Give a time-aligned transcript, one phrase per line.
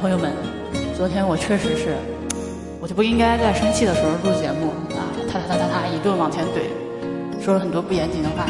[0.00, 0.32] 朋友们，
[0.96, 1.94] 昨天我确实是，
[2.80, 5.06] 我就不应该在生气的时候录节目啊！
[5.30, 8.46] 他他他他他一顿往前怼，说了很多不严谨的话，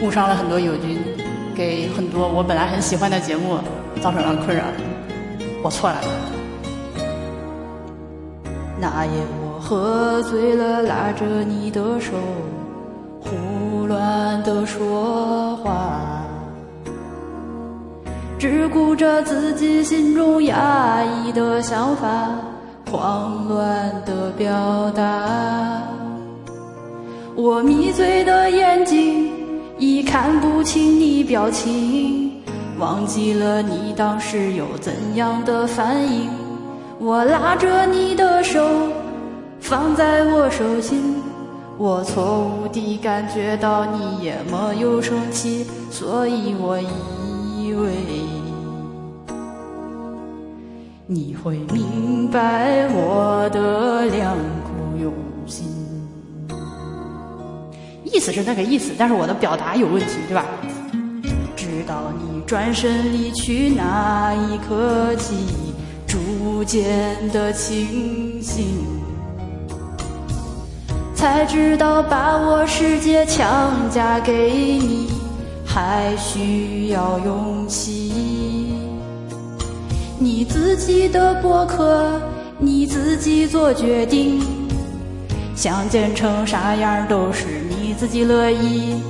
[0.00, 0.98] 误伤了很多友军，
[1.54, 3.58] 给很多我本来很喜欢的节目
[4.00, 4.64] 造成了困扰。
[5.62, 6.00] 我错了。
[8.80, 9.12] 那夜
[9.42, 12.12] 我喝醉了，拉着你的手，
[13.20, 16.21] 胡乱的说话。
[18.42, 22.08] 只顾着自己心中压抑的想法，
[22.90, 25.80] 慌乱的表达。
[27.36, 29.30] 我迷醉的眼睛
[29.78, 32.42] 已看不清你表情，
[32.80, 36.28] 忘记了你当时有怎样的反应。
[36.98, 38.68] 我拉着你的手
[39.60, 41.14] 放在我手心，
[41.78, 46.88] 我错误地感觉到你也没有生气，所以我以
[51.12, 55.12] 你会明白我的良苦用
[55.46, 55.66] 心，
[58.02, 60.46] 意思是那个意思，但是我的表达有问题，对吧？
[61.54, 65.34] 直到你转身离去那一刻起，
[66.06, 68.64] 逐渐的清醒，
[71.14, 75.10] 才知道把我世界强加给你，
[75.66, 78.78] 还需要勇气。
[80.22, 82.08] 你自己的博客，
[82.56, 84.40] 你自己做决定，
[85.56, 89.02] 想剪成啥样都是你自己乐意。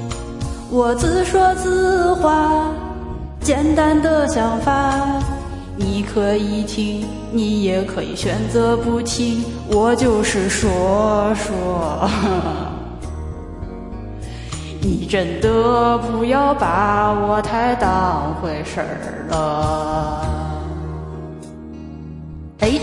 [0.70, 2.70] 我自说自话，
[3.42, 4.94] 简单的想法，
[5.76, 9.44] 你可以听，你也可以选择不听。
[9.68, 12.08] 我就是说说，
[14.80, 20.41] 你真的不要把我太当回事儿了。
[22.62, 22.78] 哎，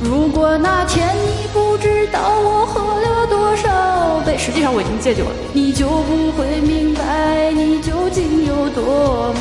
[0.00, 9.40] 如果那天你不知道我喝了多少杯，实际上我已经戒酒了，你就不会明白你究竟有多美，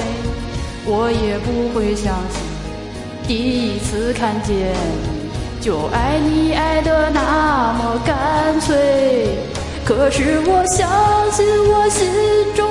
[0.87, 2.41] 我也不会相信
[3.27, 9.27] 第一次看见你就爱你爱的那么干脆。
[9.85, 10.89] 可是我相
[11.31, 12.09] 信我心
[12.55, 12.67] 中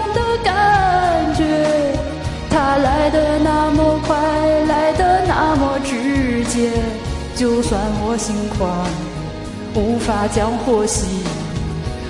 [6.12, 6.70] 世界。
[7.34, 8.68] 就算我心宽，
[9.74, 11.06] 无法将火熄，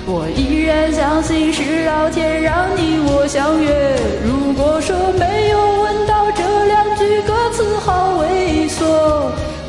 [0.05, 3.95] 我依然相信是老天让你我相约。
[4.25, 8.83] 如果说没有闻到这两句歌词好猥琐，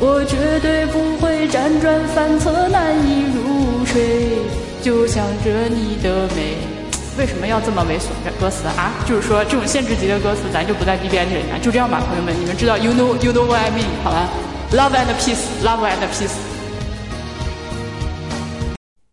[0.01, 4.39] 我绝对不会辗转反侧难以入睡。
[4.81, 6.57] 就想着你的美，
[7.17, 8.09] 为什么要这么猥琐？
[8.25, 11.61] 的歌词啊，就是说这种限制级的歌词，咱就不在 B B 里面。
[11.61, 14.27] 就这样吧，朋友们，你们知道，you know you know what I mean，好吧
[14.71, 16.54] ？Love and peace, love and peace.